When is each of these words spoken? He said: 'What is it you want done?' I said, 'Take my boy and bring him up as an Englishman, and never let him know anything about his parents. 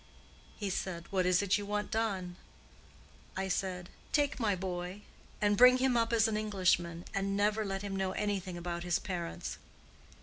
He 0.57 0.71
said: 0.71 1.05
'What 1.11 1.27
is 1.27 1.43
it 1.43 1.59
you 1.59 1.65
want 1.67 1.91
done?' 1.91 2.35
I 3.37 3.47
said, 3.47 3.89
'Take 4.11 4.39
my 4.39 4.55
boy 4.55 5.03
and 5.39 5.55
bring 5.55 5.77
him 5.77 5.95
up 5.95 6.11
as 6.11 6.27
an 6.27 6.37
Englishman, 6.37 7.05
and 7.13 7.37
never 7.37 7.63
let 7.63 7.83
him 7.83 7.95
know 7.95 8.13
anything 8.13 8.57
about 8.57 8.81
his 8.83 8.97
parents. 8.97 9.59